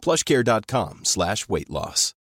[0.00, 2.14] plushcare.com slash weight loss.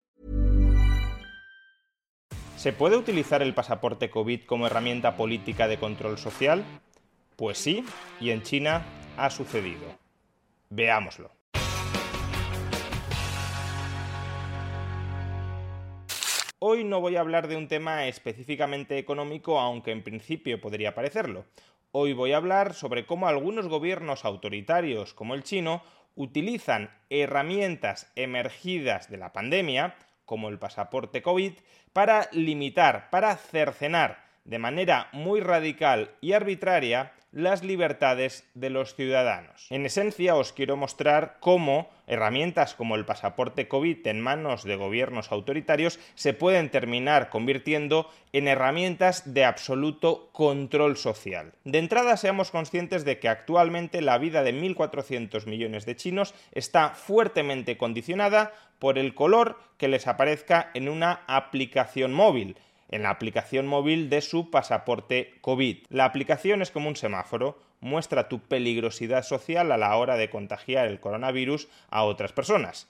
[2.58, 6.64] ¿Se puede utilizar el pasaporte COVID como herramienta política de control social?
[7.36, 7.84] Pues sí,
[8.20, 8.84] y en China
[9.16, 9.96] ha sucedido.
[10.68, 11.30] Veámoslo.
[16.58, 21.44] Hoy no voy a hablar de un tema específicamente económico, aunque en principio podría parecerlo.
[21.92, 25.80] Hoy voy a hablar sobre cómo algunos gobiernos autoritarios, como el chino,
[26.18, 31.52] utilizan herramientas emergidas de la pandemia, como el pasaporte COVID,
[31.92, 39.66] para limitar, para cercenar de manera muy radical y arbitraria las libertades de los ciudadanos.
[39.68, 45.30] En esencia os quiero mostrar cómo herramientas como el pasaporte COVID en manos de gobiernos
[45.30, 51.52] autoritarios se pueden terminar convirtiendo en herramientas de absoluto control social.
[51.64, 56.90] De entrada seamos conscientes de que actualmente la vida de 1.400 millones de chinos está
[56.90, 62.56] fuertemente condicionada por el color que les aparezca en una aplicación móvil
[62.90, 65.78] en la aplicación móvil de su pasaporte COVID.
[65.90, 70.86] La aplicación es como un semáforo, muestra tu peligrosidad social a la hora de contagiar
[70.86, 72.88] el coronavirus a otras personas.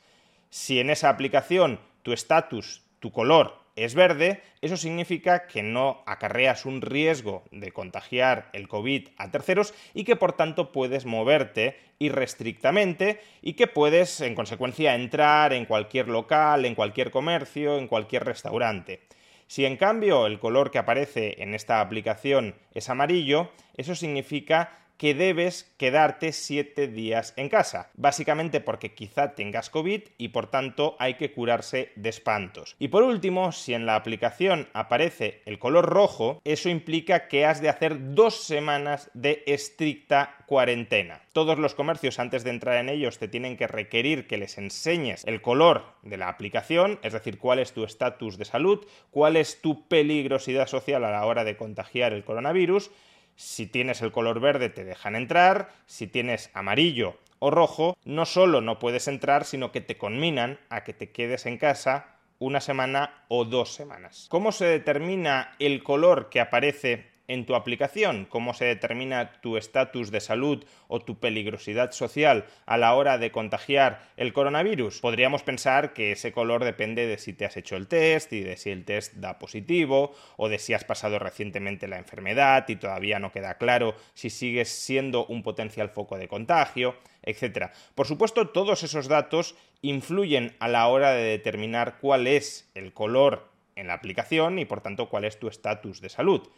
[0.51, 6.67] Si en esa aplicación tu estatus, tu color es verde, eso significa que no acarreas
[6.67, 13.21] un riesgo de contagiar el COVID a terceros y que por tanto puedes moverte irrestrictamente
[13.41, 19.01] y que puedes en consecuencia entrar en cualquier local, en cualquier comercio, en cualquier restaurante.
[19.49, 25.15] Si en cambio el color que aparece en esta aplicación es amarillo, eso significa que
[25.15, 31.15] debes quedarte 7 días en casa, básicamente porque quizá tengas COVID y por tanto hay
[31.15, 32.75] que curarse de espantos.
[32.79, 37.63] Y por último, si en la aplicación aparece el color rojo, eso implica que has
[37.63, 41.23] de hacer dos semanas de estricta cuarentena.
[41.33, 45.25] Todos los comercios antes de entrar en ellos te tienen que requerir que les enseñes
[45.27, 49.61] el color de la aplicación, es decir, cuál es tu estatus de salud, cuál es
[49.61, 52.91] tu peligrosidad social a la hora de contagiar el coronavirus,
[53.39, 58.61] si tienes el color verde te dejan entrar, si tienes amarillo o rojo, no solo
[58.61, 63.25] no puedes entrar, sino que te conminan a que te quedes en casa una semana
[63.29, 64.27] o dos semanas.
[64.29, 70.11] ¿Cómo se determina el color que aparece en tu aplicación, cómo se determina tu estatus
[70.11, 75.01] de salud o tu peligrosidad social a la hora de contagiar el coronavirus.
[75.01, 78.57] Podríamos pensar que ese color depende de si te has hecho el test y de
[78.57, 83.19] si el test da positivo o de si has pasado recientemente la enfermedad y todavía
[83.19, 87.73] no queda claro si sigues siendo un potencial foco de contagio, etc.
[87.95, 93.51] Por supuesto, todos esos datos influyen a la hora de determinar cuál es el color
[93.77, 96.49] en la aplicación y por tanto cuál es tu estatus de salud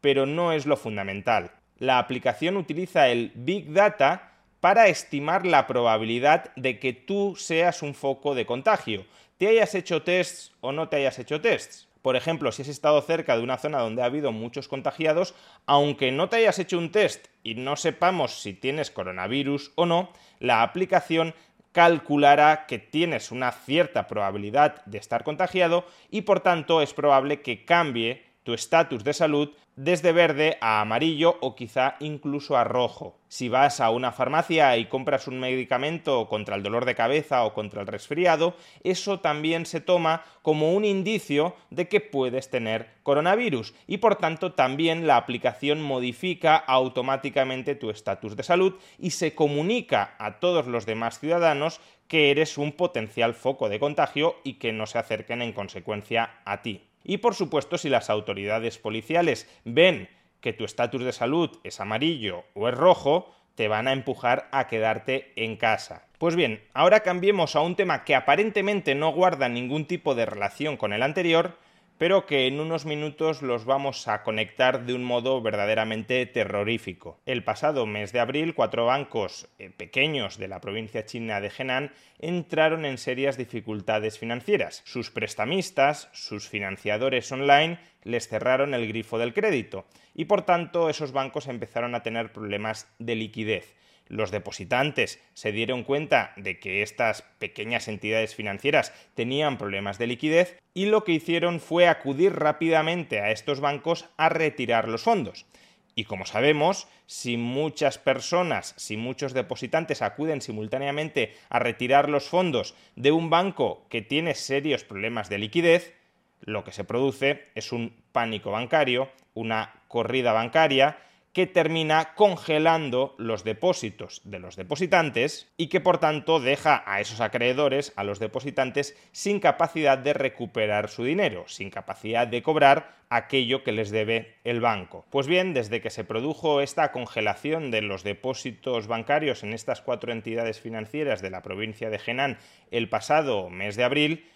[0.00, 1.52] pero no es lo fundamental.
[1.78, 7.94] La aplicación utiliza el Big Data para estimar la probabilidad de que tú seas un
[7.94, 9.06] foco de contagio,
[9.38, 11.88] te hayas hecho tests o no te hayas hecho tests.
[12.02, 15.34] Por ejemplo, si has estado cerca de una zona donde ha habido muchos contagiados,
[15.66, 20.10] aunque no te hayas hecho un test y no sepamos si tienes coronavirus o no,
[20.40, 21.34] la aplicación
[21.72, 27.64] calculará que tienes una cierta probabilidad de estar contagiado y por tanto es probable que
[27.64, 33.20] cambie tu estatus de salud desde verde a amarillo o quizá incluso a rojo.
[33.28, 37.54] Si vas a una farmacia y compras un medicamento contra el dolor de cabeza o
[37.54, 43.72] contra el resfriado, eso también se toma como un indicio de que puedes tener coronavirus
[43.86, 50.16] y por tanto también la aplicación modifica automáticamente tu estatus de salud y se comunica
[50.18, 54.86] a todos los demás ciudadanos que eres un potencial foco de contagio y que no
[54.86, 56.87] se acerquen en consecuencia a ti.
[57.08, 60.10] Y por supuesto, si las autoridades policiales ven
[60.42, 64.66] que tu estatus de salud es amarillo o es rojo, te van a empujar a
[64.66, 66.04] quedarte en casa.
[66.18, 70.76] Pues bien, ahora cambiemos a un tema que aparentemente no guarda ningún tipo de relación
[70.76, 71.56] con el anterior,
[71.98, 77.20] pero que en unos minutos los vamos a conectar de un modo verdaderamente terrorífico.
[77.26, 81.92] El pasado mes de abril, cuatro bancos eh, pequeños de la provincia china de Henan
[82.20, 84.82] entraron en serias dificultades financieras.
[84.84, 89.84] Sus prestamistas, sus financiadores online, les cerraron el grifo del crédito
[90.14, 93.74] y por tanto esos bancos empezaron a tener problemas de liquidez.
[94.08, 100.58] Los depositantes se dieron cuenta de que estas pequeñas entidades financieras tenían problemas de liquidez
[100.74, 105.46] y lo que hicieron fue acudir rápidamente a estos bancos a retirar los fondos.
[105.94, 112.76] Y como sabemos, si muchas personas, si muchos depositantes acuden simultáneamente a retirar los fondos
[112.94, 115.94] de un banco que tiene serios problemas de liquidez,
[116.40, 120.98] lo que se produce es un pánico bancario, una corrida bancaria,
[121.32, 127.20] que termina congelando los depósitos de los depositantes y que por tanto deja a esos
[127.20, 133.62] acreedores, a los depositantes, sin capacidad de recuperar su dinero, sin capacidad de cobrar aquello
[133.62, 135.04] que les debe el banco.
[135.10, 140.12] Pues bien, desde que se produjo esta congelación de los depósitos bancarios en estas cuatro
[140.12, 142.38] entidades financieras de la provincia de Henan
[142.70, 144.26] el pasado mes de abril,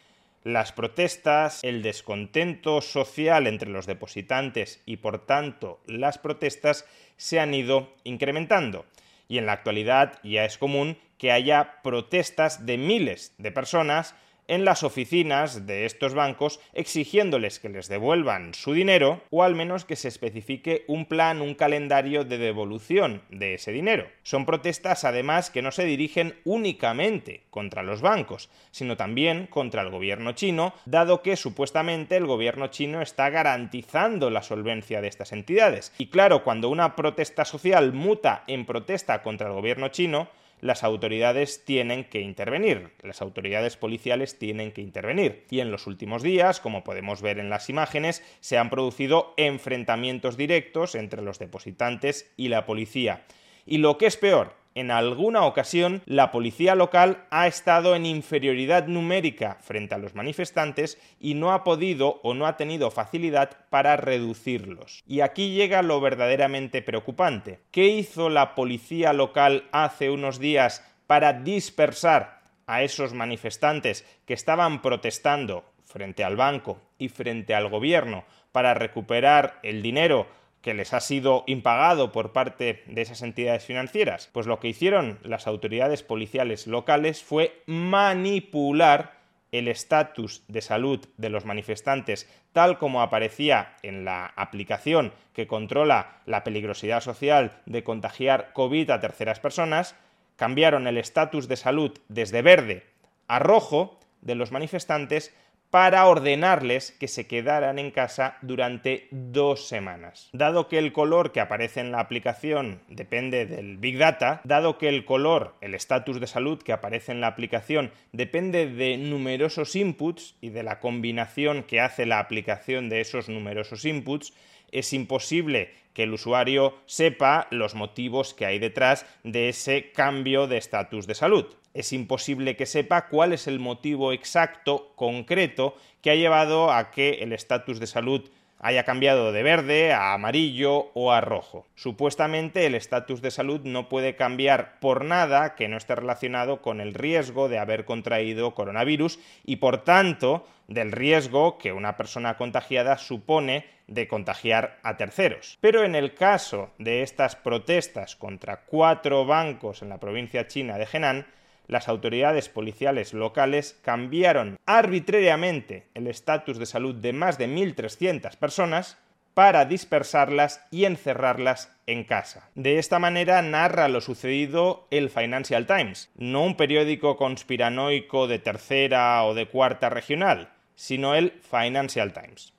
[0.45, 6.87] las protestas, el descontento social entre los depositantes y por tanto las protestas
[7.17, 8.87] se han ido incrementando.
[9.29, 14.15] Y en la actualidad ya es común que haya protestas de miles de personas
[14.53, 19.87] en las oficinas de estos bancos exigiéndoles que les devuelvan su dinero o al menos
[19.87, 24.07] que se especifique un plan, un calendario de devolución de ese dinero.
[24.25, 29.89] Son protestas además que no se dirigen únicamente contra los bancos, sino también contra el
[29.89, 35.95] gobierno chino, dado que supuestamente el gobierno chino está garantizando la solvencia de estas entidades.
[35.97, 40.29] Y claro, cuando una protesta social muta en protesta contra el gobierno chino,
[40.63, 45.45] las autoridades tienen que intervenir, las autoridades policiales tienen que intervenir.
[45.51, 50.37] Y en los últimos días, como podemos ver en las imágenes, se han producido enfrentamientos
[50.37, 53.25] directos entre los depositantes y la policía.
[53.67, 58.87] Y lo que es peor, en alguna ocasión la policía local ha estado en inferioridad
[58.87, 63.97] numérica frente a los manifestantes y no ha podido o no ha tenido facilidad para
[63.97, 65.03] reducirlos.
[65.07, 67.61] Y aquí llega lo verdaderamente preocupante.
[67.71, 74.83] ¿Qué hizo la policía local hace unos días para dispersar a esos manifestantes que estaban
[74.83, 80.27] protestando frente al banco y frente al gobierno para recuperar el dinero
[80.63, 84.31] que les ha sido impagado por parte de esas entidades financieras?
[84.33, 89.21] Pues lo que hicieron las autoridades policiales locales fue manipular
[89.51, 96.23] el estatus de salud de los manifestantes tal como aparecía en la aplicación que controla
[96.27, 99.95] la peligrosidad social de contagiar COVID a terceras personas,
[100.37, 102.87] cambiaron el estatus de salud desde verde
[103.29, 105.35] a rojo de los manifestantes
[105.73, 110.29] para ordenarles que se quedaran en casa durante dos semanas.
[110.35, 114.91] Dado que el color que aparece en la aplicación depende del Big Data, dado que
[114.91, 120.37] el color, el estatus de salud que aparece en la aplicación depende de numerosos inputs
[120.43, 124.35] y de la combinación que hace la aplicación de esos numerosos inputs,
[124.73, 130.57] es imposible que el usuario sepa los motivos que hay detrás de ese cambio de
[130.57, 131.47] estatus de salud.
[131.75, 137.23] Es imposible que sepa cuál es el motivo exacto, concreto, que ha llevado a que
[137.23, 138.29] el estatus de salud
[138.63, 141.67] haya cambiado de verde a amarillo o a rojo.
[141.75, 146.81] Supuestamente el estatus de salud no puede cambiar por nada que no esté relacionado con
[146.81, 152.99] el riesgo de haber contraído coronavirus y por tanto del riesgo que una persona contagiada
[152.99, 155.59] supone de contagiar a terceros.
[155.61, 160.87] Pero en el caso de estas protestas contra cuatro bancos en la provincia china de
[160.91, 161.27] Henan,
[161.73, 168.99] las autoridades policiales locales cambiaron arbitrariamente el estatus de salud de más de 1.300 personas
[169.35, 172.51] para dispersarlas y encerrarlas en casa.
[172.55, 179.25] De esta manera narra lo sucedido el Financial Times, no un periódico conspiranoico de tercera
[179.25, 182.53] o de cuarta regional, sino el Financial Times.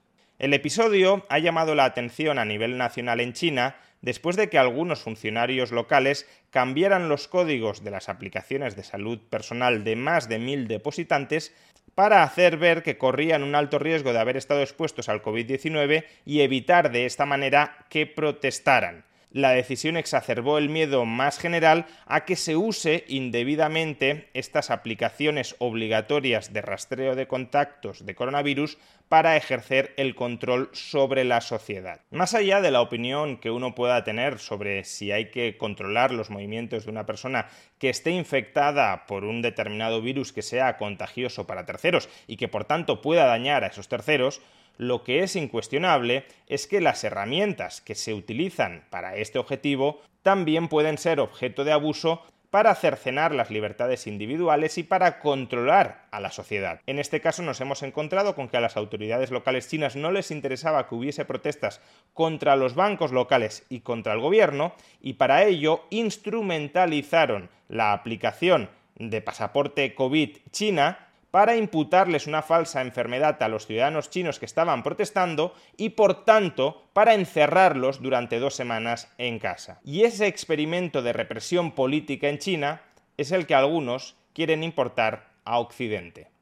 [0.43, 4.99] El episodio ha llamado la atención a nivel nacional en China después de que algunos
[4.99, 10.67] funcionarios locales cambiaran los códigos de las aplicaciones de salud personal de más de mil
[10.67, 11.55] depositantes
[11.95, 16.41] para hacer ver que corrían un alto riesgo de haber estado expuestos al COVID-19 y
[16.41, 22.35] evitar de esta manera que protestaran la decisión exacerbó el miedo más general a que
[22.35, 28.77] se use indebidamente estas aplicaciones obligatorias de rastreo de contactos de coronavirus
[29.09, 32.01] para ejercer el control sobre la sociedad.
[32.11, 36.29] Más allá de la opinión que uno pueda tener sobre si hay que controlar los
[36.29, 37.47] movimientos de una persona
[37.83, 42.63] que esté infectada por un determinado virus que sea contagioso para terceros y que por
[42.63, 44.39] tanto pueda dañar a esos terceros,
[44.77, 50.69] lo que es incuestionable es que las herramientas que se utilizan para este objetivo también
[50.69, 52.21] pueden ser objeto de abuso
[52.53, 56.81] para cercenar las libertades individuales y para controlar a la sociedad.
[56.85, 60.29] En este caso nos hemos encontrado con que a las autoridades locales chinas no les
[60.29, 61.81] interesaba que hubiese protestas
[62.13, 69.19] contra los bancos locales y contra el gobierno y para ello instrumentalizaron la aplicación de
[69.21, 71.02] pasaporte COVID China
[71.33, 76.83] para imputarles una falsa enfermedad a los ciudadanos chinos que estaban protestando y por tanto
[76.93, 79.79] para encerrarlos durante dos semanas en casa.
[79.83, 82.83] Y ese experimento de represión política en China
[83.17, 86.32] es el que algunos quieren importar a Occidente.